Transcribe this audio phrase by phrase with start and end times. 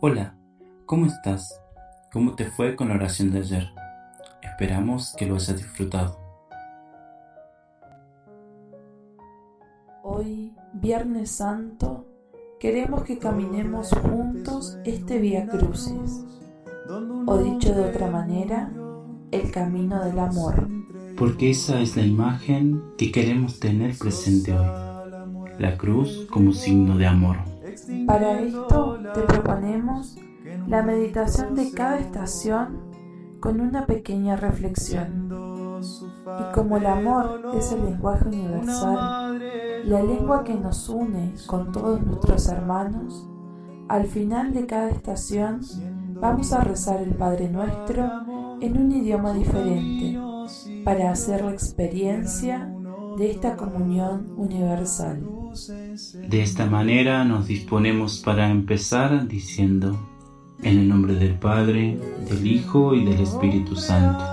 [0.00, 0.36] Hola,
[0.86, 1.62] ¿cómo estás?
[2.12, 3.70] ¿Cómo te fue con la oración de ayer?
[4.42, 6.18] Esperamos que lo hayas disfrutado.
[10.02, 12.06] Hoy, Viernes Santo,
[12.60, 16.24] queremos que caminemos juntos este Vía Crucis,
[17.26, 18.70] o dicho de otra manera,
[19.30, 20.68] el camino del amor.
[21.16, 24.68] Porque esa es la imagen que queremos tener presente hoy,
[25.58, 27.53] la cruz como signo de amor.
[28.06, 30.16] Para esto te proponemos
[30.66, 32.80] la meditación de cada estación
[33.40, 35.28] con una pequeña reflexión.
[35.80, 39.38] Y como el amor es el lenguaje universal,
[39.84, 43.28] la lengua que nos une con todos nuestros hermanos,
[43.88, 45.60] al final de cada estación
[46.14, 50.18] vamos a rezar el Padre Nuestro en un idioma diferente
[50.84, 52.73] para hacer la experiencia
[53.16, 55.22] de esta comunión universal.
[56.28, 59.96] De esta manera nos disponemos para empezar diciendo,
[60.62, 61.98] en el nombre del Padre,
[62.28, 64.24] del Hijo y del Espíritu Santo.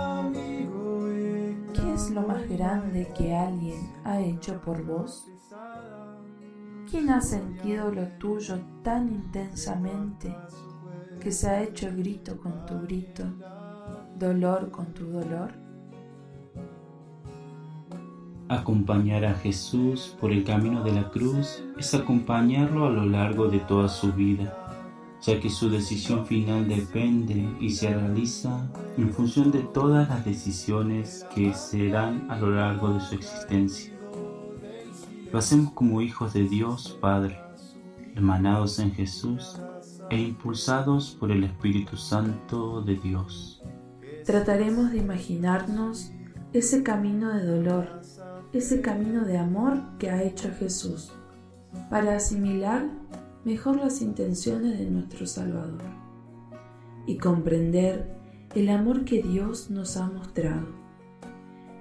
[1.74, 5.28] ¿Qué es lo más grande que alguien ha hecho por vos?
[6.90, 10.36] ¿Quién ha sentido lo tuyo tan intensamente
[11.20, 13.24] que se ha hecho grito con tu grito,
[14.18, 15.61] dolor con tu dolor?
[18.52, 23.60] Acompañar a Jesús por el camino de la cruz es acompañarlo a lo largo de
[23.60, 24.54] toda su vida,
[25.22, 31.26] ya que su decisión final depende y se realiza en función de todas las decisiones
[31.34, 33.94] que serán a lo largo de su existencia.
[35.32, 37.40] Lo hacemos como hijos de Dios Padre,
[38.18, 39.62] hermanados en Jesús
[40.10, 43.64] e impulsados por el Espíritu Santo de Dios.
[44.26, 46.12] Trataremos de imaginarnos
[46.52, 48.02] ese camino de dolor
[48.54, 51.12] ese camino de amor que ha hecho Jesús,
[51.90, 52.90] para asimilar
[53.46, 55.82] mejor las intenciones de nuestro Salvador
[57.06, 58.14] y comprender
[58.54, 60.68] el amor que Dios nos ha mostrado.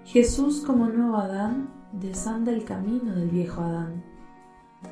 [0.04, 4.04] Jesús como nuevo Adán desanda el camino del viejo Adán,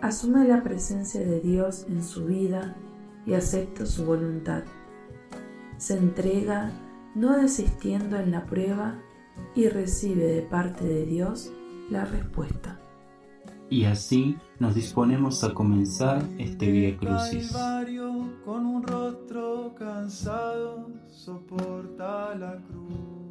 [0.02, 2.76] asume la presencia de Dios en su vida
[3.24, 4.64] y acepta su voluntad.
[5.76, 6.72] Se entrega
[7.14, 8.98] no desistiendo en la prueba
[9.54, 11.52] y recibe de parte de Dios
[11.90, 12.78] la respuesta.
[13.70, 17.52] Y así nos disponemos a comenzar este Vía Crucis.
[18.44, 23.28] Con un rostro cansado soporta la cruz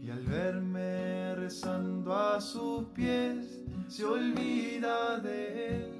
[0.00, 5.92] y al verme rezando a sus pies se olvida de él,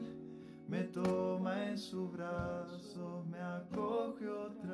[0.68, 4.71] me toma en sus brazos, me acoge otra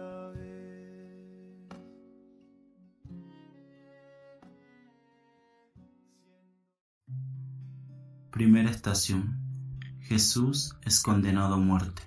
[8.38, 9.36] Primera estación.
[10.02, 12.02] Jesús es condenado a muerte.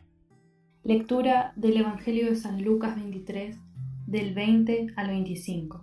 [0.82, 3.58] Lectura del Evangelio de San Lucas 23,
[4.08, 5.82] del 20 al 25.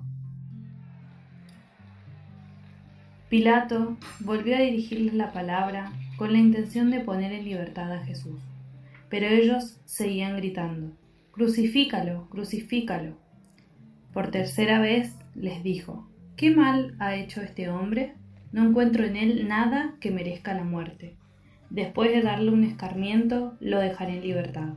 [3.28, 8.40] Pilato volvió a dirigirles la palabra con la intención de poner en libertad a Jesús,
[9.10, 10.96] pero ellos seguían gritando,
[11.30, 13.18] Crucifícalo, crucifícalo.
[14.14, 18.14] Por tercera vez les dijo, ¿qué mal ha hecho este hombre?
[18.50, 21.16] No encuentro en él nada que merezca la muerte.
[21.70, 24.68] Después de darle un escarmiento, lo dejaré en libertad.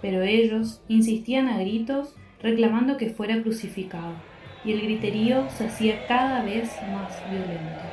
[0.00, 4.14] Pero ellos insistían a gritos reclamando que fuera crucificado,
[4.64, 7.88] y el griterío se hacía cada vez más violento.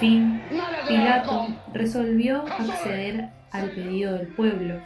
[0.00, 0.42] Fin,
[0.88, 4.80] Pilato resolvió acceder al pedido del pueblo.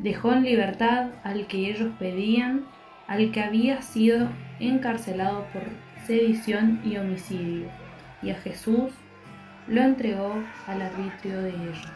[0.00, 2.66] Dejó en libertad al que ellos pedían,
[3.06, 4.28] al que había sido
[4.58, 5.62] encarcelado por
[6.06, 7.68] sedición y homicidio,
[8.20, 8.92] y a Jesús
[9.68, 11.92] lo entregó al arbitrio de ellos.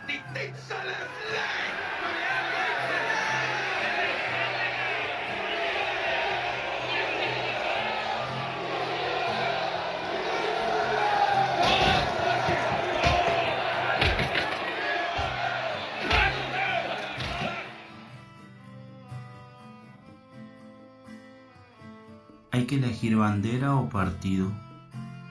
[22.70, 24.52] Que elegir bandera o partido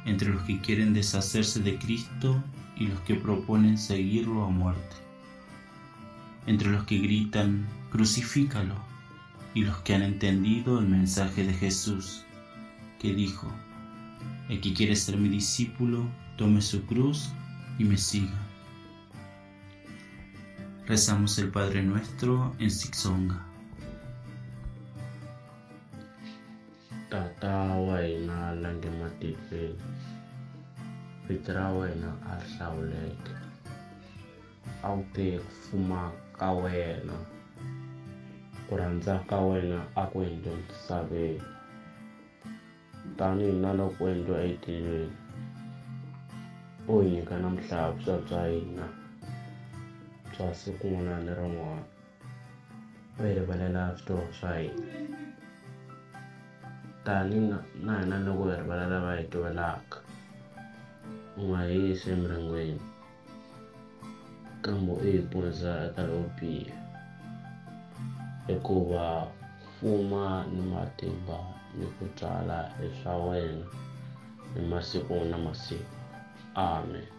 [0.03, 2.43] entre los que quieren deshacerse de Cristo
[2.75, 4.97] y los que proponen seguirlo a muerte,
[6.47, 8.75] entre los que gritan, crucifícalo,
[9.53, 12.25] y los que han entendido el mensaje de Jesús,
[12.99, 13.49] que dijo,
[14.49, 17.29] el que quiere ser mi discípulo, tome su cruz
[17.77, 18.37] y me siga.
[20.85, 23.48] Rezamos el Padre Nuestro en Sixonga.
[35.63, 37.15] Fuma ka wena
[38.67, 41.41] ku rhandza ka wena a ku endliwe misaveni
[43.17, 43.69] tanihi na.
[43.77, 45.15] Loko ku endliwa etilweni
[46.91, 48.85] u hi nyika na vuhlampfa bya hina
[50.31, 51.83] bya siku rin'wana ni rin'wana
[53.19, 55.28] u hi rivalela switori swa hina
[57.09, 57.23] aia
[57.85, 59.89] na hina loko hi rivalalava yi tivelaka taalin naana logwer balalaba itubalaak
[61.41, 62.77] ngwai semrangwen
[64.63, 66.53] kambo eipunza atalopi
[68.47, 69.05] hikuva
[69.75, 71.39] fuma ni matimba
[71.77, 73.65] ni ku tswala hi swa wena
[74.53, 75.95] hi masiku na masiku
[76.55, 77.18] amen.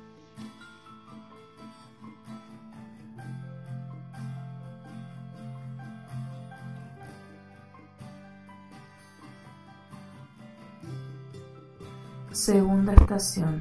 [12.40, 13.60] Segunda estación.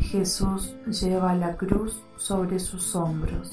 [0.00, 3.52] Jesús lleva la cruz sobre sus hombros.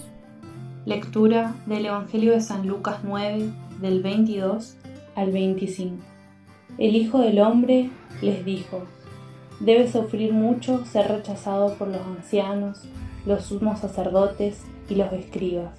[0.86, 4.76] Lectura del Evangelio de San Lucas 9, del 22
[5.14, 6.04] al 25.
[6.80, 7.92] El Hijo del Hombre
[8.24, 8.82] les dijo,
[9.60, 12.82] debe sufrir mucho ser rechazado por los ancianos,
[13.28, 15.76] los sumos sacerdotes y los escribas,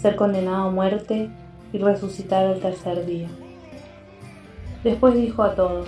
[0.00, 1.30] ser condenado a muerte
[1.72, 3.28] y resucitar al tercer día.
[4.82, 5.86] Después dijo a todos,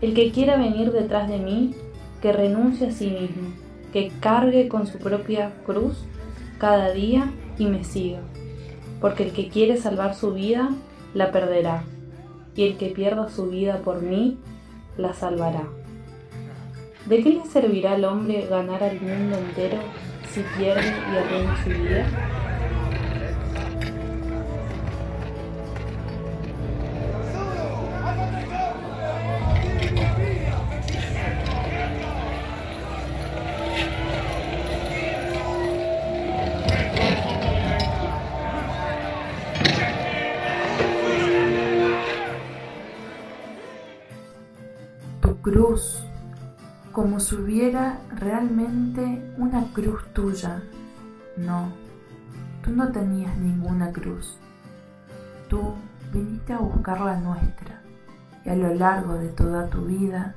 [0.00, 1.74] el que quiera venir detrás de mí,
[2.22, 3.50] que renuncie a sí mismo,
[3.92, 6.04] que cargue con su propia cruz
[6.58, 8.20] cada día y me siga.
[9.00, 10.70] Porque el que quiere salvar su vida,
[11.14, 11.84] la perderá,
[12.54, 14.38] y el que pierda su vida por mí,
[14.96, 15.64] la salvará.
[17.06, 19.78] ¿De qué le servirá al hombre ganar al mundo entero
[20.30, 22.49] si pierde y arruina su vida?
[47.00, 50.62] Como si hubiera realmente una cruz tuya.
[51.38, 51.72] No,
[52.62, 54.36] tú no tenías ninguna cruz.
[55.48, 55.76] Tú
[56.12, 57.80] viniste a buscar la nuestra
[58.44, 60.34] y a lo largo de toda tu vida,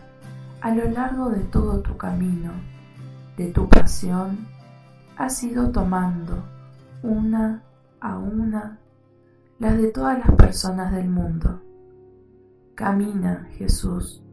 [0.62, 2.54] a lo largo de todo tu camino,
[3.36, 4.48] de tu pasión,
[5.18, 6.46] has ido tomando
[7.02, 7.62] una
[8.00, 8.80] a una
[9.60, 11.62] las de todas las personas del mundo.
[12.74, 14.24] Camina, Jesús,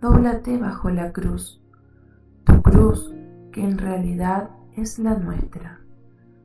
[0.00, 1.59] dóblate bajo la cruz,
[2.44, 3.12] tu cruz
[3.52, 5.80] que en realidad es la nuestra,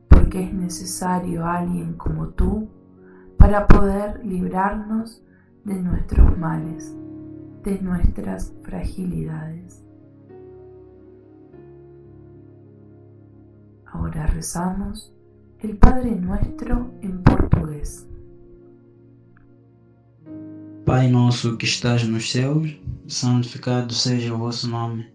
[0.09, 2.67] porque es necesario alguien como tú
[3.37, 5.21] para poder librarnos
[5.63, 6.95] de nuestros males,
[7.63, 9.83] de nuestras fragilidades.
[13.85, 15.13] Ahora rezamos
[15.59, 18.07] el Padre Nuestro en portugués.
[20.85, 22.77] Pai nosso que estás nos céus,
[23.07, 25.14] santificado seja o vosso nome.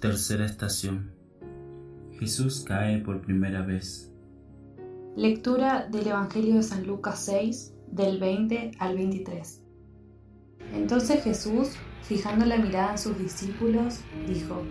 [0.00, 1.12] Tercera estación.
[2.18, 4.10] Jesús cae por primera vez.
[5.14, 9.60] Lectura del Evangelio de San Lucas 6, del 20 al 23.
[10.72, 14.62] Entonces Jesús, fijando la mirada en sus discípulos, dijo,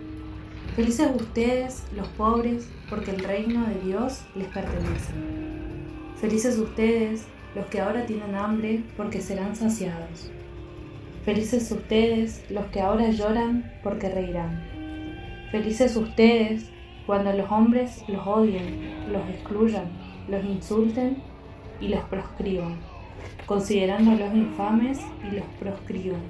[0.74, 5.12] Felices ustedes, los pobres, porque el reino de Dios les pertenece.
[6.16, 7.22] Felices ustedes,
[7.54, 10.28] los que ahora tienen hambre, porque serán saciados.
[11.24, 14.69] Felices ustedes, los que ahora lloran, porque reirán.
[15.50, 16.70] Felices ustedes
[17.06, 19.90] cuando los hombres los odien, los excluyan,
[20.28, 21.16] los insulten
[21.80, 22.76] y los proscriban,
[23.46, 26.20] considerándolos infames y los proscriban,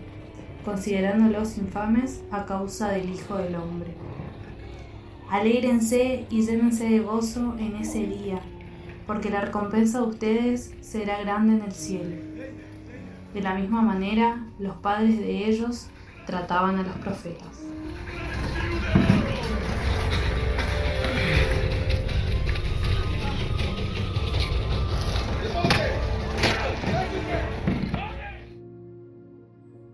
[0.65, 3.91] considerándolos infames a causa del Hijo del Hombre.
[5.29, 8.41] Alégrense y llénense de gozo en ese día,
[9.07, 12.17] porque la recompensa de ustedes será grande en el cielo.
[13.35, 15.89] De la misma manera, los padres de ellos
[16.27, 17.60] trataban a los profetas.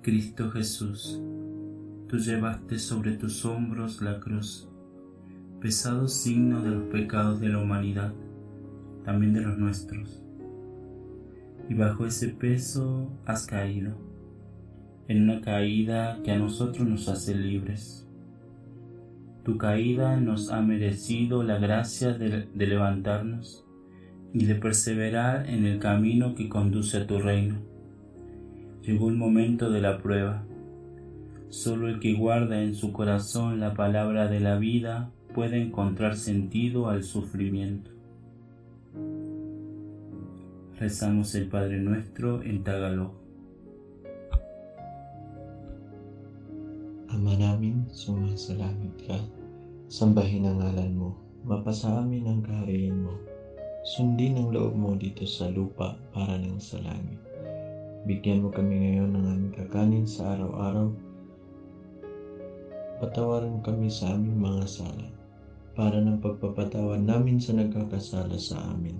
[0.06, 1.20] Cristo Jesús,
[2.06, 4.68] tú llevaste sobre tus hombros la cruz,
[5.60, 8.12] pesado signo de los pecados de la humanidad,
[9.04, 10.22] también de los nuestros.
[11.68, 13.96] Y bajo ese peso has caído,
[15.08, 18.06] en una caída que a nosotros nos hace libres.
[19.42, 23.64] Tu caída nos ha merecido la gracia de, levantarnos
[24.32, 27.75] y de perseverar en el camino que conduce a tu reino
[28.86, 30.44] Llegó el momento de la prueba.
[31.48, 36.88] Solo el que guarda en su corazón la palabra de la vida puede encontrar sentido
[36.88, 37.90] al sufrimiento.
[40.78, 43.10] Rezamos el Padre Nuestro en Tagalog.
[47.08, 49.18] Ama namin, sumasalangit ka.
[49.90, 51.18] Sambahin ang ngalan mo.
[51.42, 53.18] Mapasa amin ang kaharian mo.
[53.82, 57.25] Sundin ang loob mo dito sa lupa para ng sa.
[58.06, 60.94] Bigyan mo kami ngayon ng aming kakanin sa araw-araw.
[63.02, 65.10] Patawaran kami sa aming mga sala
[65.74, 68.94] para ng pagpapatawad namin sa nagkakasala sa amin.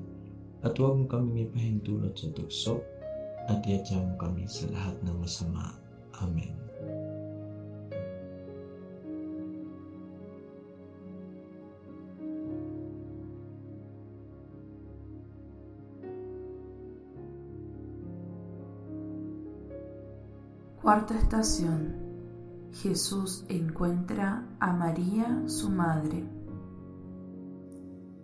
[0.67, 2.83] At huwag mo kami ipahintulot sa tukso
[3.47, 5.71] at iatya mo kami sa lahat ng masama.
[6.19, 6.66] Amen.
[20.87, 21.97] Cuarta estación.
[22.73, 26.23] Jesús encuentra a María, su madre.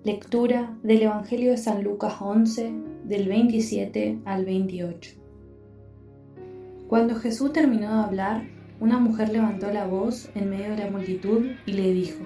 [0.05, 5.11] Lectura del Evangelio de San Lucas 11, del 27 al 28.
[6.87, 8.45] Cuando Jesús terminó de hablar,
[8.79, 12.23] una mujer levantó la voz en medio de la multitud y le dijo,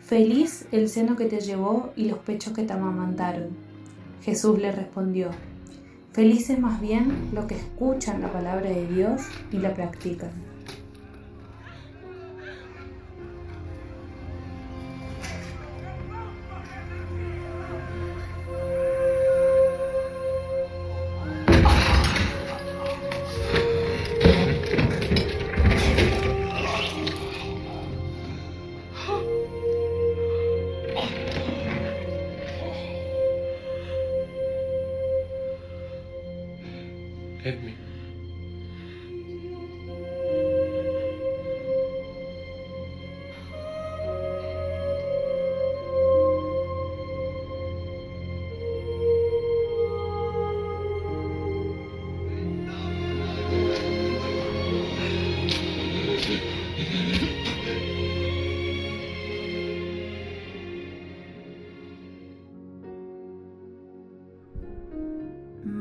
[0.00, 3.50] Feliz el seno que te llevó y los pechos que te amamantaron.
[4.20, 5.28] Jesús le respondió,
[6.14, 10.30] Felices más bien los que escuchan la palabra de Dios y la practican.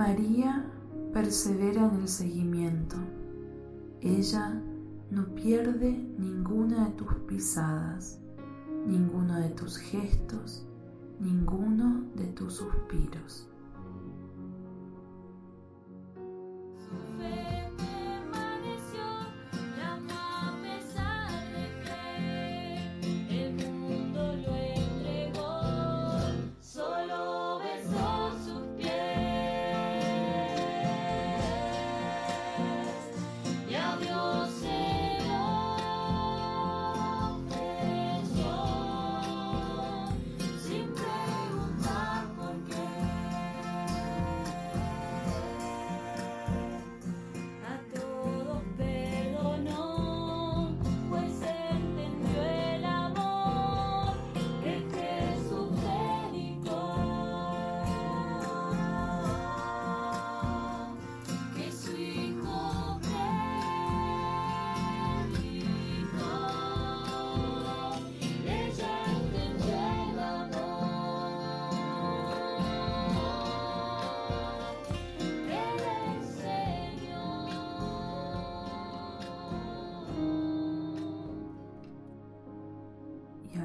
[0.05, 0.65] María
[1.13, 2.97] persevera en el seguimiento.
[4.01, 4.61] Ella
[5.09, 8.19] no pierde ninguna de tus pisadas,
[8.85, 10.67] ninguno de tus gestos,
[11.21, 13.47] ninguno de tus suspiros.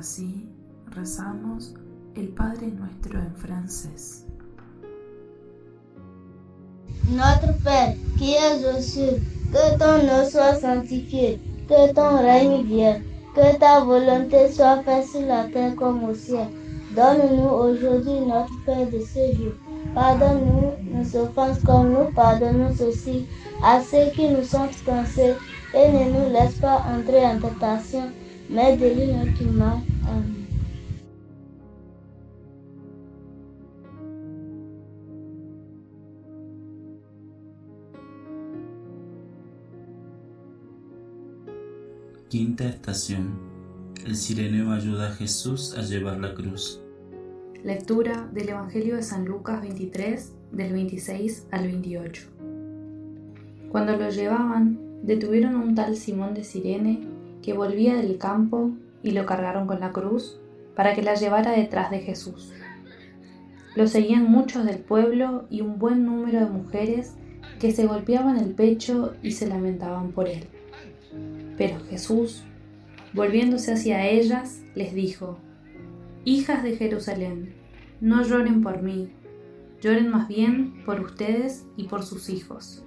[0.09, 0.49] Así
[0.97, 1.75] rezamos
[2.17, 4.25] el Padre nuestro en francés.
[7.11, 9.21] Notre Père qui es aux cieux,
[9.53, 11.39] que ton nom soit sanctifié,
[11.69, 13.03] que ton règne vienne,
[13.35, 16.49] que ta volonté soit faite sur la terre comme au ciel.
[16.97, 19.53] Donne-nous aujourd'hui notre pain de ce jour.
[19.95, 23.27] Pardonne-nous nos offenses comme nous pardonnons aussi
[23.63, 25.35] à ceux qui nous sont offensés
[25.75, 28.05] et ne nous laisse pas entrer en tentation,
[28.49, 29.81] mais délivre-nous du mal.
[42.29, 43.39] Quinta estación.
[44.05, 46.79] El sireneo ayuda a Jesús a llevar la cruz.
[47.65, 52.27] Lectura del Evangelio de San Lucas 23, del 26 al 28.
[53.71, 57.01] Cuando lo llevaban, detuvieron a un tal Simón de Sirene
[57.41, 60.39] que volvía del campo y lo cargaron con la cruz
[60.77, 62.53] para que la llevara detrás de Jesús.
[63.75, 67.15] Lo seguían muchos del pueblo y un buen número de mujeres
[67.59, 70.47] que se golpeaban el pecho y se lamentaban por él.
[71.59, 72.45] Pero Jesús,
[73.13, 75.39] volviéndose hacia ellas, les dijo,
[76.25, 77.55] Hijas de Jerusalén,
[78.01, 79.11] no lloren por mí,
[79.81, 82.85] lloren más bien por ustedes y por sus hijos.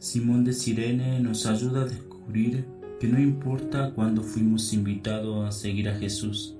[0.00, 2.64] Simón de Sirene nos ayuda a descubrir
[2.98, 6.56] que no importa cuándo fuimos invitados a seguir a Jesús,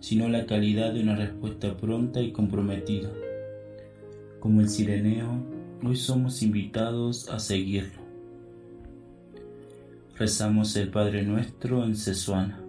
[0.00, 3.10] sino la calidad de una respuesta pronta y comprometida.
[4.40, 5.42] Como el sireneo,
[5.82, 8.02] hoy somos invitados a seguirlo.
[10.18, 12.60] Rezamos el Padre Nuestro en Sesuana.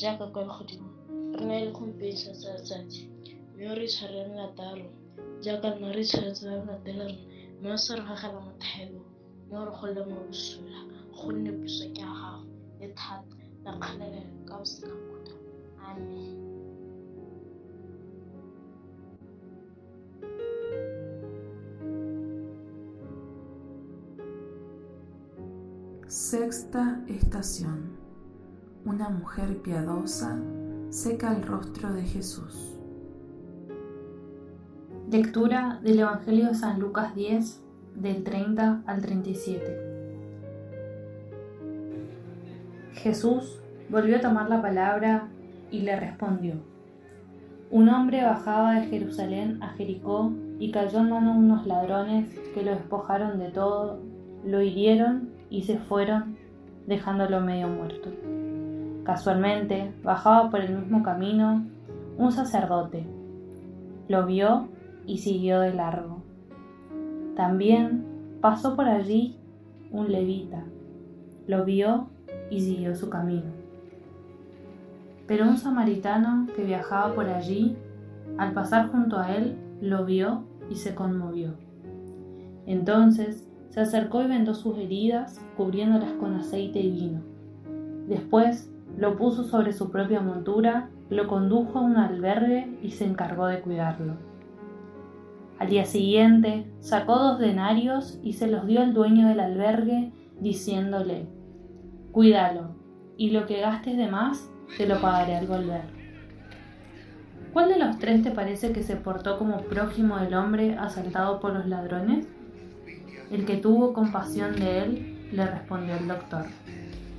[0.00, 0.88] Jaaka kwa godimo
[1.36, 3.02] re na le gompieno sa letsatsi
[3.54, 4.88] mme re tshwareng lataro
[5.44, 5.88] jaaka nna
[26.08, 27.95] Sexta estación.
[28.86, 30.38] Una mujer piadosa
[30.90, 32.78] seca el rostro de Jesús.
[35.10, 37.64] Lectura del Evangelio de San Lucas 10,
[37.96, 39.80] del 30 al 37.
[42.92, 45.30] Jesús volvió a tomar la palabra
[45.72, 46.54] y le respondió.
[47.72, 52.62] Un hombre bajaba de Jerusalén a Jericó y cayó en manos de unos ladrones que
[52.62, 53.98] lo despojaron de todo,
[54.44, 56.36] lo hirieron y se fueron,
[56.86, 58.10] dejándolo medio muerto.
[59.06, 61.64] Casualmente bajaba por el mismo camino
[62.18, 63.06] un sacerdote.
[64.08, 64.66] Lo vio
[65.06, 66.24] y siguió de largo.
[67.36, 68.04] También
[68.40, 69.36] pasó por allí
[69.92, 70.64] un levita.
[71.46, 72.08] Lo vio
[72.50, 73.52] y siguió su camino.
[75.28, 77.76] Pero un samaritano que viajaba por allí,
[78.38, 81.54] al pasar junto a él, lo vio y se conmovió.
[82.66, 87.20] Entonces se acercó y vendó sus heridas, cubriéndolas con aceite y vino.
[88.08, 93.46] Después lo puso sobre su propia montura, lo condujo a un albergue y se encargó
[93.46, 94.14] de cuidarlo.
[95.58, 101.28] Al día siguiente sacó dos denarios y se los dio al dueño del albergue, diciéndole,
[102.12, 102.76] Cuídalo,
[103.16, 105.82] y lo que gastes de más te lo pagaré al volver.
[107.52, 111.54] ¿Cuál de los tres te parece que se portó como prójimo del hombre asaltado por
[111.54, 112.26] los ladrones?
[113.30, 116.46] El que tuvo compasión de él, le respondió el doctor.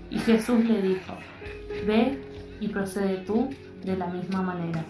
[0.09, 1.13] Y Jesús le dijo,
[1.85, 2.19] Ve
[2.59, 3.49] y procede tú
[3.83, 4.85] de la misma manera.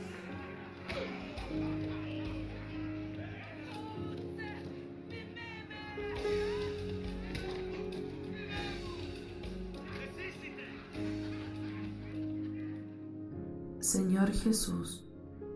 [13.80, 15.04] Señor Jesús,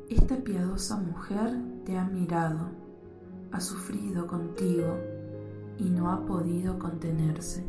[0.10, 1.54] esta piadosa mujer
[1.86, 2.72] te ha mirado,
[3.52, 4.98] ha sufrido contigo
[5.78, 7.64] y no ha podido contenerse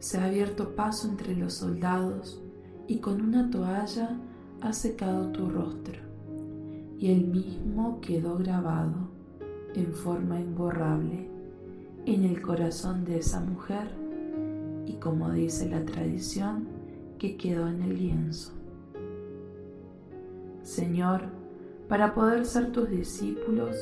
[0.00, 2.42] se ha abierto paso entre los soldados
[2.88, 4.18] y con una toalla
[4.62, 6.00] ha secado tu rostro,
[6.98, 9.08] y el mismo quedó grabado
[9.74, 11.28] en forma imborrable
[12.06, 13.88] en el corazón de esa mujer
[14.86, 16.66] y como dice la tradición,
[17.18, 18.52] que quedó en el lienzo.
[20.62, 21.24] Señor,
[21.88, 23.76] para poder ser tus discípulos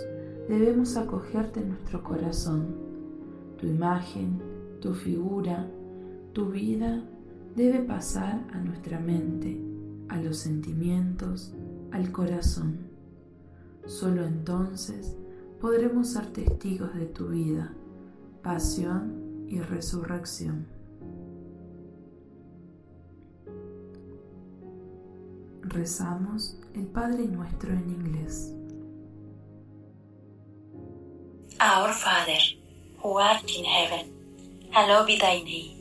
[0.49, 2.75] debemos acogerte en nuestro corazón,
[3.57, 4.41] tu imagen,
[4.81, 5.69] tu figura,
[6.33, 7.03] tu vida
[7.57, 9.61] debe pasar a nuestra mente,
[10.09, 11.55] a los sentimientos,
[11.91, 12.79] al corazón.
[13.87, 15.17] Solo entonces
[15.61, 17.73] podremos ser testigos de tu vida,
[18.43, 20.79] pasión y resurrección.
[25.69, 28.53] rezamos el Padre Nuestro en inglés.
[31.61, 32.39] Our Father,
[33.03, 34.07] who art in heaven,
[34.71, 35.78] hallowed be thy name.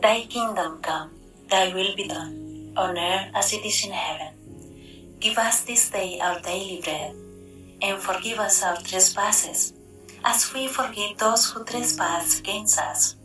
[0.00, 1.10] Thy kingdom come,
[1.50, 4.32] thy will be done, on earth as it is in heaven.
[5.20, 7.14] Give us this day our daily bread,
[7.82, 9.74] and forgive us our trespasses,
[10.24, 13.16] as we forgive those who trespass against us.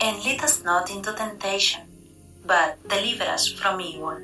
[0.00, 1.82] And lead us not into temptation,
[2.44, 4.18] but deliver us from evil.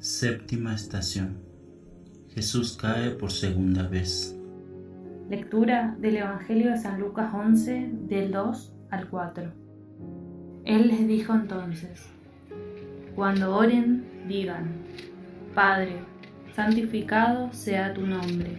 [0.00, 1.38] Séptima estación.
[2.34, 4.34] Jesús cae por segunda vez.
[5.32, 9.50] Lectura del Evangelio de San Lucas 11, del 2 al 4.
[10.66, 12.06] Él les dijo entonces,
[13.14, 14.72] cuando oren, digan,
[15.54, 16.00] Padre,
[16.54, 18.58] santificado sea tu nombre,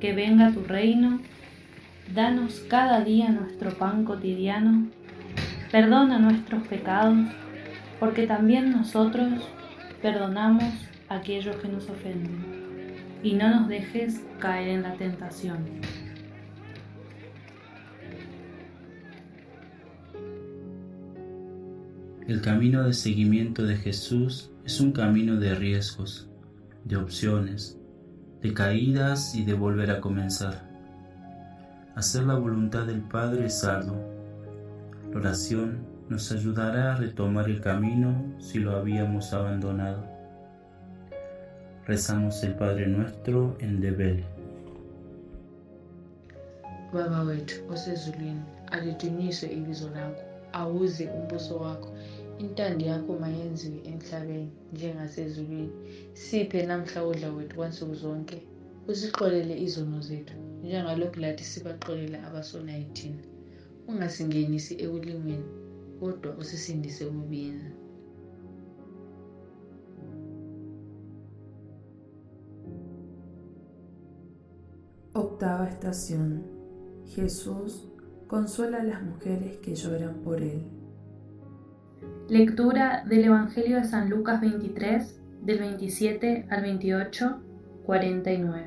[0.00, 1.20] que venga tu reino,
[2.14, 4.88] danos cada día nuestro pan cotidiano,
[5.70, 7.28] perdona nuestros pecados,
[8.00, 9.50] porque también nosotros
[10.00, 10.72] perdonamos
[11.10, 12.63] a aquellos que nos ofenden,
[13.24, 15.64] y no nos dejes caer en la tentación.
[22.28, 26.28] El camino de seguimiento de Jesús es un camino de riesgos,
[26.84, 27.78] de opciones,
[28.42, 30.70] de caídas y de volver a comenzar.
[31.94, 34.04] Hacer la voluntad del Padre es arduo.
[35.10, 35.78] La oración
[36.10, 40.13] nos ayudará a retomar el camino si lo habíamos abandonado.
[41.86, 44.24] Rezamos el Padre Nuestro en Debele.
[46.94, 51.90] Baba wethu osezulwini, alidunyiswe ibizo lakho, awuze umbuso wakho,
[52.38, 55.72] intando yakho mayenziwe emhlabeni njengasezulwini.
[56.14, 58.38] Siphe namhla udla wethu kwansuku zonke,
[58.88, 63.22] usixolele izono zethu njengalokhu lathi sibaqolela abasonayo thina.
[63.88, 65.48] Ungasingenisi ekulimweni,
[66.00, 67.83] kodwa usisindise kubini.
[75.16, 76.42] Octava estación.
[77.06, 77.88] Jesús
[78.26, 80.64] consuela a las mujeres que lloran por Él.
[82.28, 87.40] Lectura del Evangelio de San Lucas 23, del 27 al 28,
[87.86, 88.64] 49.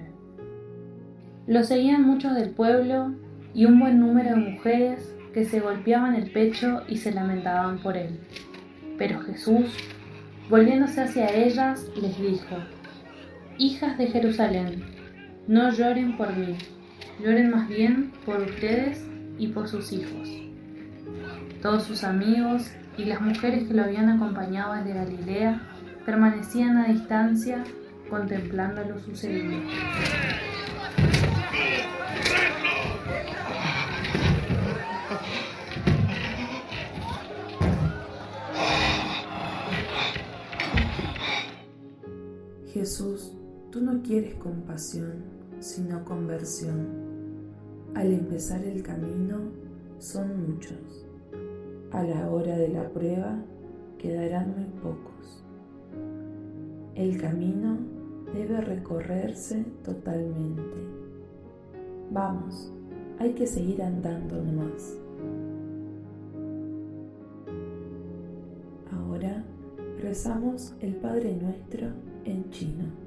[1.48, 3.14] Lo seguían muchos del pueblo
[3.54, 7.98] y un buen número de mujeres que se golpeaban el pecho y se lamentaban por
[7.98, 8.22] él.
[8.98, 9.76] Pero Jesús,
[10.50, 12.56] volviéndose hacia ellas, les dijo,
[13.58, 14.97] Hijas de Jerusalén,
[15.48, 16.58] no lloren por mí,
[17.24, 19.06] lloren más bien por ustedes
[19.38, 20.30] y por sus hijos.
[21.62, 25.62] Todos sus amigos y las mujeres que lo habían acompañado desde Galilea
[26.06, 27.64] permanecían a distancia
[28.10, 29.62] contemplando lo sucedido.
[42.74, 43.32] Jesús,
[43.72, 45.37] tú no quieres compasión,
[45.68, 46.88] sino conversión.
[47.94, 49.52] Al empezar el camino
[50.00, 51.06] son muchos.
[51.92, 53.38] A la hora de la prueba
[53.98, 55.44] quedarán muy pocos.
[56.96, 57.78] El camino
[58.34, 60.78] debe recorrerse totalmente.
[62.12, 62.72] Vamos,
[63.20, 64.98] hay que seguir andando nomás.
[68.94, 69.44] Ahora
[70.00, 71.90] rezamos el Padre Nuestro
[72.24, 73.07] en chino.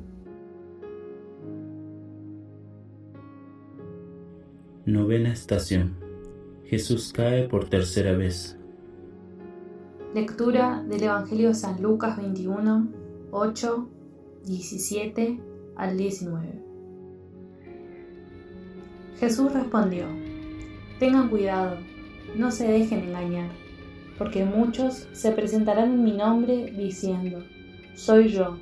[4.85, 5.93] Novena estación.
[6.65, 8.57] Jesús cae por tercera vez.
[10.15, 12.87] Lectura del Evangelio de San Lucas 21,
[13.29, 13.89] 8,
[14.43, 15.39] 17
[15.75, 16.47] al 19.
[19.19, 20.07] Jesús respondió,
[20.97, 21.77] Tengan cuidado,
[22.35, 23.51] no se dejen engañar,
[24.17, 27.43] porque muchos se presentarán en mi nombre diciendo,
[27.93, 28.57] Soy yo,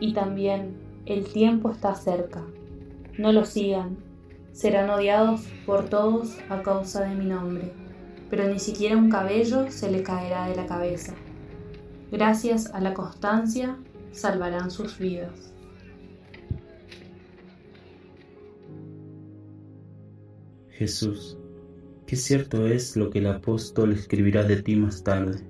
[0.00, 0.74] y también
[1.06, 2.42] el tiempo está cerca.
[3.16, 3.98] No lo sigan,
[4.54, 7.72] serán odiados por todos a causa de mi nombre,
[8.30, 11.12] pero ni siquiera un cabello se le caerá de la cabeza.
[12.12, 13.76] Gracias a la constancia,
[14.12, 15.52] salvarán sus vidas.
[20.70, 21.36] Jesús,
[22.06, 25.40] qué cierto es lo que el apóstol escribirá de ti más tarde.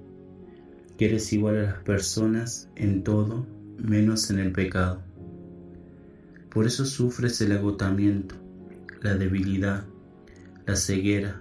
[0.96, 3.44] que eres igual a las personas en todo
[3.78, 5.02] menos en el pecado.
[6.50, 8.36] Por eso sufres el agotamiento,
[9.04, 9.84] la debilidad,
[10.66, 11.38] la ceguera,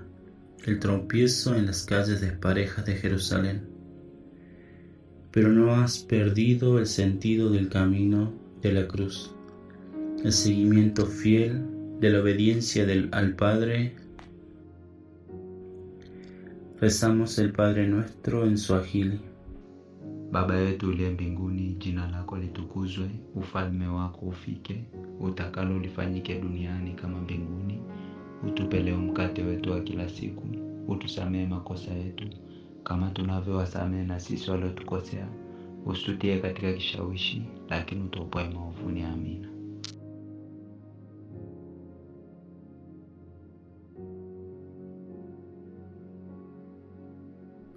[0.65, 3.61] el tropiezo en las calles desparejas de Jerusalén.
[5.31, 9.33] Pero no has perdido el sentido del camino de la cruz,
[10.25, 11.63] el seguimiento fiel
[12.01, 13.95] de la obediencia del, al Padre.
[16.81, 19.21] Rezamos el Padre nuestro en su agili.
[20.33, 24.83] Baba yetu uliye mbinguni, jina lako litukuzwe, ufalme wako ufike,
[25.19, 27.81] utakalo lifanyike duniani kama mbinguni.
[28.47, 30.47] Utupe leo mkate wetu wa kila siku,
[30.87, 32.27] utusamehe makosa yetu
[32.83, 35.27] kama tunavyowasamehe na sisi waliotukosea,
[35.85, 39.03] usitutie katika kishawishi, lakini utuopoe maovuni.
[39.03, 39.47] Amina.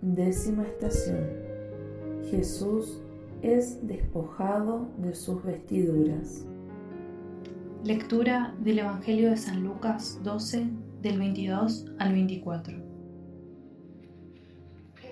[0.03, 1.46] Décima estación.
[2.31, 3.01] Jesús
[3.43, 6.45] es despojado de sus vestiduras.
[7.85, 10.67] Lectura del Evangelio de San Lucas 12,
[11.03, 12.79] del 22 al 24.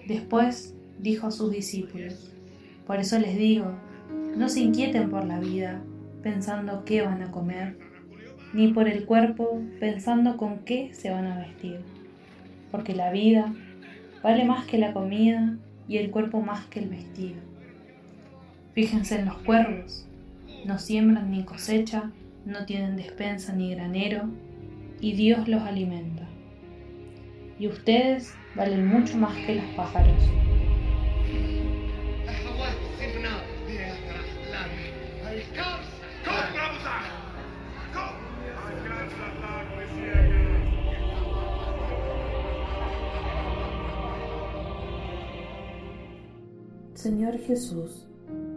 [0.08, 2.32] Después dijo a sus discípulos,
[2.84, 3.66] por eso les digo,
[4.36, 5.82] no se inquieten por la vida,
[6.22, 7.78] pensando qué van a comer,
[8.52, 11.78] ni por el cuerpo, pensando con qué se van a vestir,
[12.72, 13.54] porque la vida
[14.20, 15.56] vale más que la comida
[15.88, 17.40] y el cuerpo más que el vestido.
[18.74, 20.06] Fíjense en los cuervos,
[20.64, 22.10] no siembran ni cosecha,
[22.44, 24.28] no tienen despensa ni granero,
[25.00, 26.26] y Dios los alimenta.
[27.58, 30.18] Y ustedes valen mucho más que los pájaros.
[47.04, 48.06] Señor Jesús,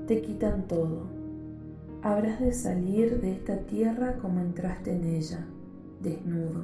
[0.07, 1.01] te quitan todo.
[2.01, 5.45] Habrás de salir de esta tierra como entraste en ella,
[6.01, 6.63] desnudo.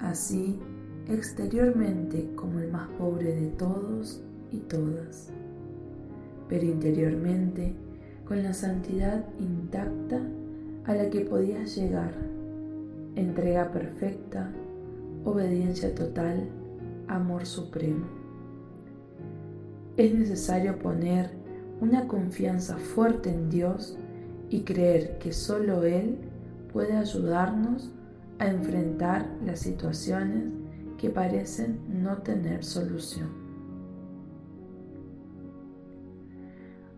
[0.00, 0.58] Así,
[1.06, 5.30] exteriormente como el más pobre de todos y todas,
[6.48, 7.76] pero interiormente
[8.26, 10.20] con la santidad intacta
[10.84, 12.12] a la que podías llegar,
[13.14, 14.50] entrega perfecta,
[15.24, 16.48] obediencia total,
[17.06, 18.23] amor supremo.
[19.96, 21.30] Es necesario poner
[21.80, 23.96] una confianza fuerte en Dios
[24.50, 26.18] y creer que solo Él
[26.72, 27.92] puede ayudarnos
[28.40, 30.52] a enfrentar las situaciones
[30.98, 33.28] que parecen no tener solución.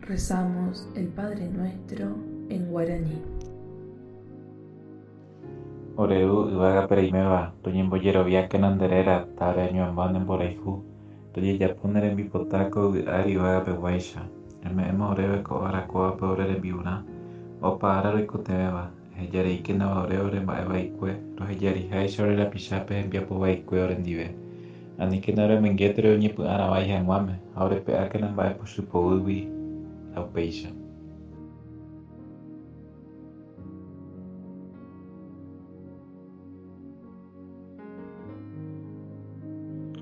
[0.00, 2.14] Rezamos el Padre Nuestro
[2.48, 3.20] en guaraní.
[5.96, 6.48] Oreu
[9.80, 10.40] ambanden por
[11.42, 14.20] yapunere en bipotako ari iwaga peguaisha,
[14.64, 17.04] eme ema oreve ko ara koa peorere biuna,
[17.62, 22.44] opa ara rikoteva, hejari ikena ore ore ma eva ikue, ro hejari haisha ore la
[22.44, 28.32] pishape en biapo va ikue ore mengetere onye pu ara vai hangwame, aure pe akena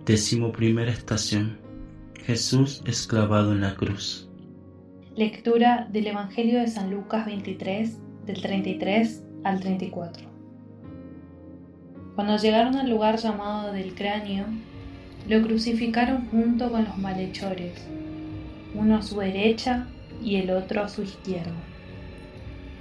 [0.06, 1.56] Décimo primera estación.
[2.26, 4.28] Jesús es clavado en la cruz.
[5.16, 10.28] Lectura del Evangelio de San Lucas 23, del 33 al 34.
[12.14, 14.44] Cuando llegaron al lugar llamado del cráneo,
[15.26, 17.72] lo crucificaron junto con los malhechores,
[18.74, 19.86] uno a su derecha
[20.22, 21.54] y el otro a su izquierda.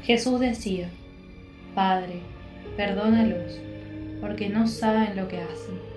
[0.03, 0.89] Jesús decía,
[1.73, 2.19] Padre,
[2.75, 3.61] perdónalos,
[4.19, 5.92] porque no saben lo que hacen.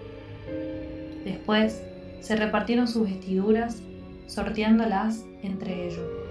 [1.27, 1.83] Después
[2.21, 3.83] se repartieron sus vestiduras,
[4.29, 6.26] sorteándolas entre ellos.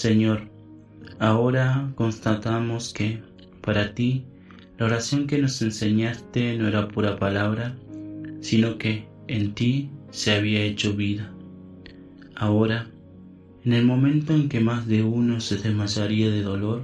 [0.00, 0.48] Señor,
[1.18, 3.20] ahora constatamos que,
[3.60, 4.24] para ti,
[4.78, 7.76] la oración que nos enseñaste no era pura palabra,
[8.40, 11.30] sino que en ti se había hecho vida.
[12.34, 12.88] Ahora,
[13.62, 16.80] en el momento en que más de uno se desmayaría de dolor,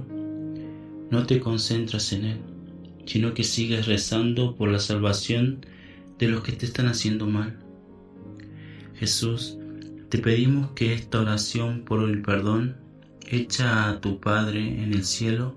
[1.09, 2.37] no te concentras en él,
[3.07, 5.65] sino que sigues rezando por la salvación
[6.19, 7.57] de los que te están haciendo mal.
[8.93, 9.57] Jesús,
[10.09, 12.86] Te pedimos que esta oración por el perdón
[13.27, 15.53] hecha a tu Padre en el cielo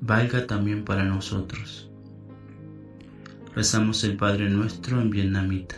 [0.00, 1.90] valga también para nosotros.
[3.54, 5.76] Rezamos el Padre nuestro en vietnamita.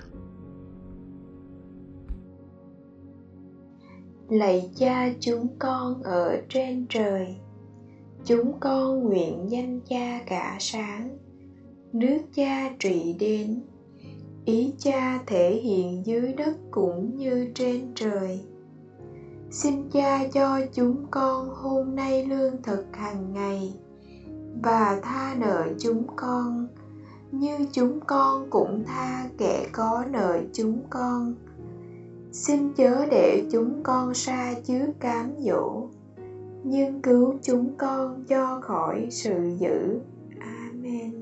[4.29, 7.37] Lạy cha chúng con ở trên trời,
[8.25, 11.19] chúng con nguyện danh cha cả sáng,
[11.93, 13.63] nước cha trị đến,
[14.45, 18.41] ý cha thể hiện dưới đất cũng như trên trời.
[19.53, 23.75] Xin cha cho chúng con hôm nay lương thực hàng ngày
[24.63, 26.67] và tha nợ chúng con,
[27.33, 31.35] như chúng con cũng tha kẻ có nợ chúng con.
[32.33, 35.89] Xin chớ để chúng con xa chứa cám dỗ,
[36.65, 40.01] nhưng cứu chúng con cho khỏi sự dữ.
[40.41, 41.22] Amen.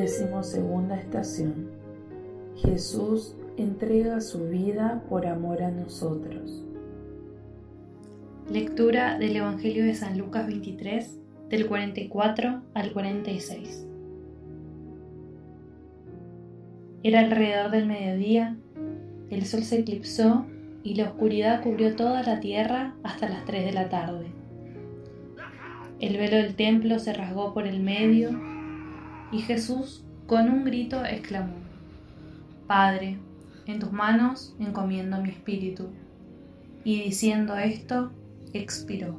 [0.00, 1.70] Décimo segunda estación.
[2.54, 6.64] Jesús entrega su vida por amor a nosotros.
[8.48, 13.88] Lectura del Evangelio de San Lucas 23, del 44 al 46.
[17.02, 18.56] Era alrededor del mediodía,
[19.30, 20.46] el sol se eclipsó
[20.84, 24.26] y la oscuridad cubrió toda la tierra hasta las 3 de la tarde.
[25.98, 28.57] El velo del templo se rasgó por el medio
[29.30, 31.54] y Jesús con un grito exclamó,
[32.66, 33.18] Padre,
[33.66, 35.90] en tus manos encomiendo mi espíritu.
[36.84, 38.12] Y diciendo esto,
[38.52, 39.18] expiró.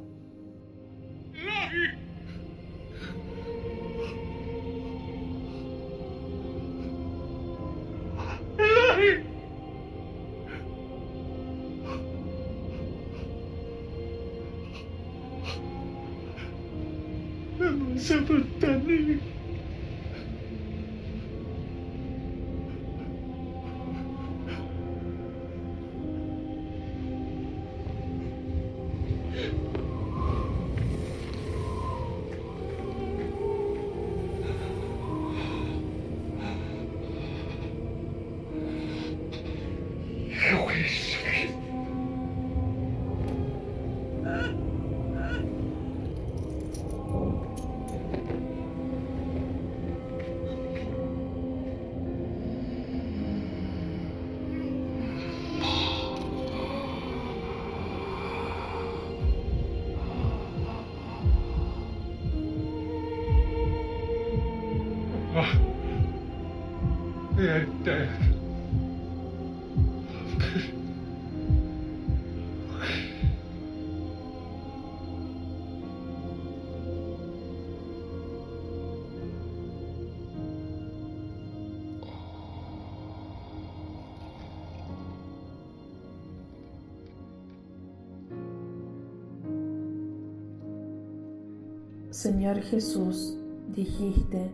[92.20, 93.34] Señor Jesús,
[93.74, 94.50] dijiste,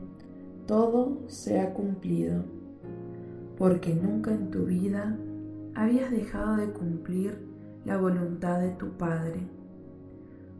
[0.67, 2.45] todo se ha cumplido,
[3.59, 5.19] porque nunca en tu vida
[5.75, 7.39] habías dejado de cumplir
[7.85, 9.41] la voluntad de tu Padre.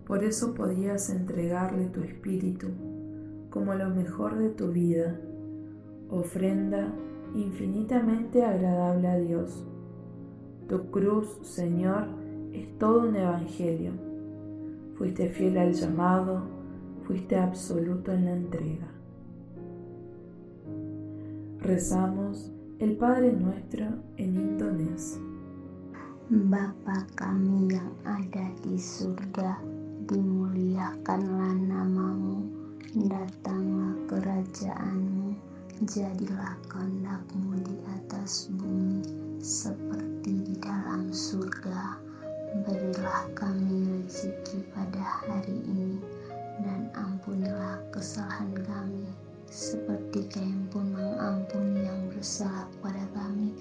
[0.07, 2.69] Por eso podías entregarle tu espíritu
[3.51, 5.19] como lo mejor de tu vida,
[6.11, 6.93] ofrenda
[7.35, 9.67] infinitamente agradable a Dios.
[10.69, 12.07] Tu cruz, Señor,
[12.53, 13.93] es todo un evangelio.
[14.97, 16.43] Fuiste fiel al llamado,
[17.07, 18.89] fuiste absoluto en la entrega.
[21.61, 23.87] Rezamos el Padre Nuestro
[24.19, 25.17] en indonés.
[26.29, 29.57] Bapa kami yang ada di surga,
[30.05, 32.45] dimuliakanlah namamu,
[33.09, 35.33] datanglah kerajaanmu,
[35.89, 39.01] jadilah kehendakmu di atas bumi
[39.41, 41.97] seperti di dalam surga.
[42.61, 45.97] Berilah kami rezeki pada hari ini,
[46.61, 49.09] dan ampunilah kesalahan kami,
[49.51, 53.55] seperti kami pun mengampuni yang bersalah kepada kami,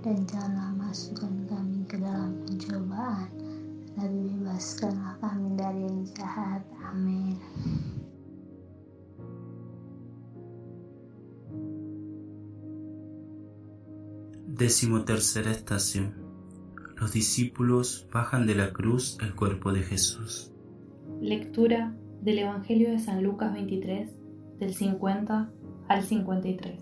[0.00, 3.28] dan janganlah masukkan kami ke dalam pencobaan,
[3.94, 6.62] tapi bebaskanlah kami dari yang jahat.
[6.90, 7.38] Amin.
[14.54, 16.14] Decimotercera estación.
[16.94, 20.52] Los discípulos bajan de la cruz el cuerpo de Jesús.
[21.20, 24.08] Lectura del Evangelio de San Lucas 23,
[24.58, 25.50] del 50
[25.88, 26.78] al 53.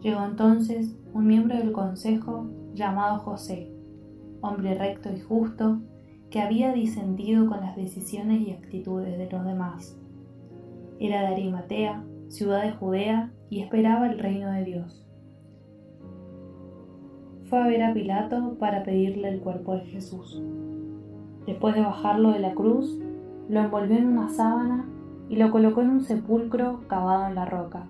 [0.00, 3.72] Llegó entonces un miembro del consejo llamado José,
[4.40, 5.80] hombre recto y justo,
[6.30, 9.98] que había disentido con las decisiones y actitudes de los demás.
[11.00, 15.06] Era de Arimatea, ciudad de Judea, y esperaba el reino de Dios.
[17.44, 20.42] Fue a ver a Pilato para pedirle el cuerpo de Jesús.
[21.46, 23.00] Después de bajarlo de la cruz,
[23.48, 24.86] lo envolvió en una sábana
[25.28, 27.86] y lo colocó en un sepulcro cavado en la roca,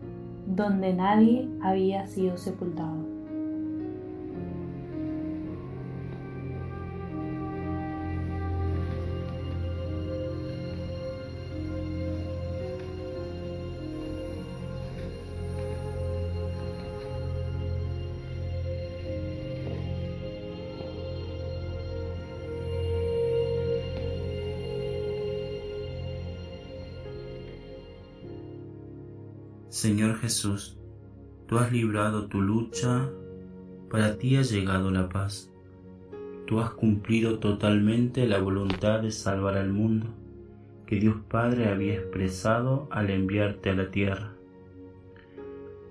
[0.47, 3.08] donde nadie había sido sepultado.
[29.79, 30.77] Señor Jesús,
[31.47, 33.09] tú has librado tu lucha,
[33.89, 35.53] para ti ha llegado la paz.
[36.49, 40.09] Tú has cumplido totalmente la voluntad de salvar al mundo
[40.85, 44.33] que Dios Padre había expresado al enviarte a la tierra.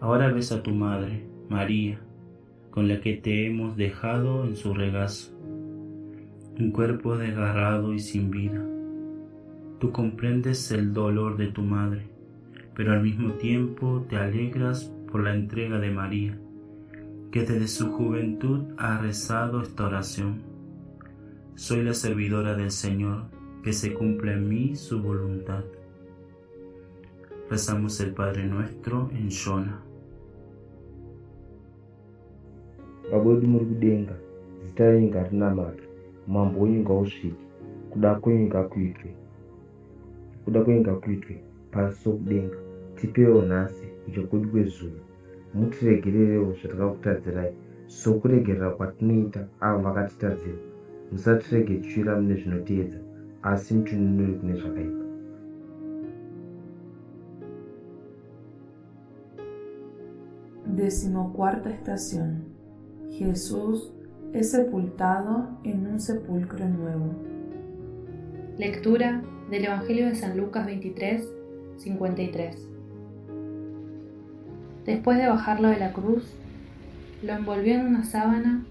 [0.01, 2.01] Ahora ves a tu madre, María,
[2.71, 5.31] con la que te hemos dejado en su regazo,
[6.59, 8.61] un cuerpo desgarrado y sin vida.
[9.79, 12.16] Tú comprendes el dolor de tu madre
[12.78, 16.39] pero al mismo tiempo te alegras por la entrega de María,
[17.32, 20.43] que desde su juventud ha rezado esta oración.
[21.55, 23.23] Soy la servidora del Señor,
[23.63, 25.63] que se cumpla en mí su voluntad.
[27.49, 29.82] Rezamos el Padre nuestro en Shona.
[40.45, 42.66] Kuda ngakuitwe kuda
[42.98, 45.00] tipewo nhasi kuchokwedi kwezuro
[45.54, 47.54] mutiregererewo zvatakakutadzirai
[48.00, 50.60] sokuregerera kwatinoita avo vakatitadzira
[51.12, 53.00] musatirege tichiwira mune zvinoteedza
[53.50, 55.04] asi mutinunure kune zvakaipa
[60.78, 62.43] Decimocuarta estación.
[63.10, 63.91] Jesús
[64.34, 67.16] es sepultado en un sepulcro nuevo.
[68.58, 71.24] Lectura del Evangelio de San Lucas 23,
[71.78, 72.76] 53.
[74.88, 76.23] Después de bajarlo de la cruz,
[77.21, 78.63] lo envolvió en una sábana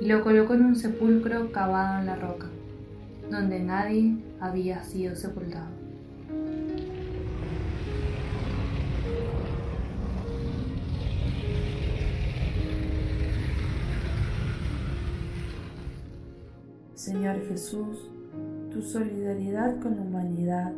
[0.00, 2.46] y lo colocó en un sepulcro cavado en la roca,
[3.30, 5.66] donde nadie había sido sepultado.
[16.94, 18.08] Señor Jesús,
[18.72, 20.72] tu solidaridad con la humanidad,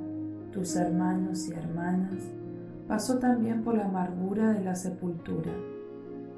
[0.52, 2.24] tus hermanos y hermanas,
[2.88, 5.52] pasó también por la amargura de la sepultura.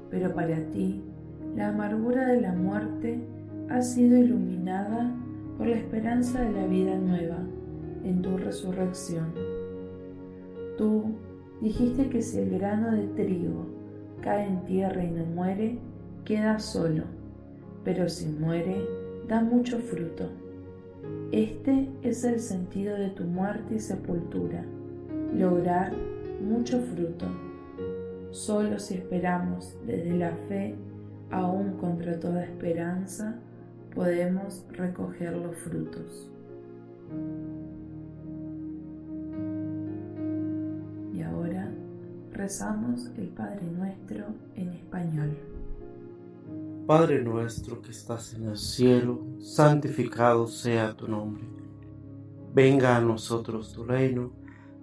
[0.09, 1.03] Pero para ti,
[1.55, 3.19] la amargura de la muerte
[3.69, 5.13] ha sido iluminada
[5.57, 7.39] por la esperanza de la vida nueva
[8.03, 9.33] en tu resurrección.
[10.77, 11.15] Tú
[11.61, 13.65] dijiste que si el grano de trigo
[14.21, 15.79] cae en tierra y no muere,
[16.23, 17.03] queda solo,
[17.83, 18.85] pero si muere,
[19.27, 20.29] da mucho fruto.
[21.31, 24.63] Este es el sentido de tu muerte y sepultura,
[25.35, 25.93] lograr
[26.41, 27.25] mucho fruto.
[28.31, 30.75] Solo si esperamos desde la fe,
[31.31, 33.35] aún contra toda esperanza,
[33.93, 36.29] podemos recoger los frutos.
[41.13, 41.71] Y ahora
[42.31, 44.25] rezamos el Padre Nuestro
[44.55, 45.37] en español.
[46.85, 51.43] Padre nuestro que estás en el cielo, santificado sea tu nombre.
[52.53, 54.31] Venga a nosotros tu reino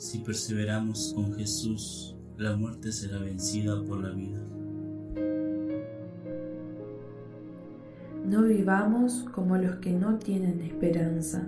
[0.00, 4.40] Si perseveramos con Jesús, la muerte será vencida por la vida.
[8.24, 11.46] No vivamos como los que no tienen esperanza.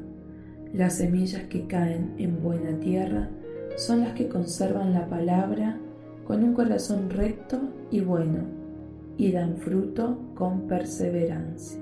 [0.74, 3.30] Las semillas que caen en buena tierra
[3.78, 5.78] son las que conservan la palabra
[6.26, 7.59] con un corazón recto
[7.90, 8.40] y bueno
[9.16, 11.80] y dan fruto con perseverancia.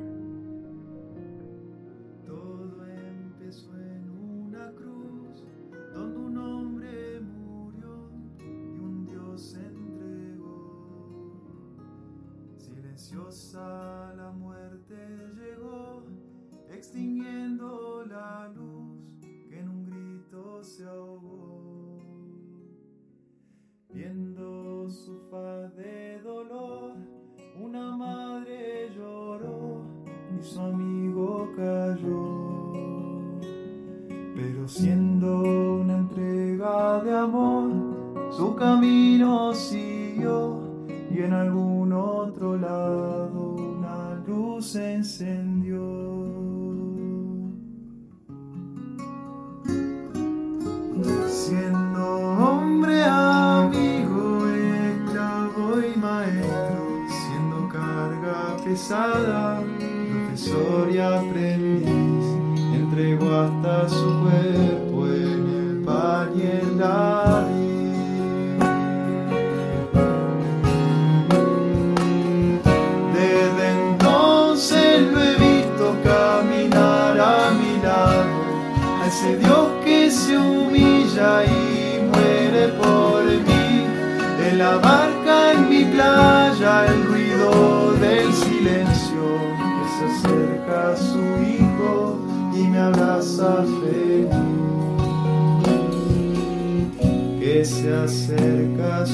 [60.50, 60.89] So.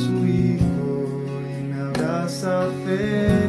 [0.05, 1.23] Su hijo
[1.59, 3.46] y me abraza feliz.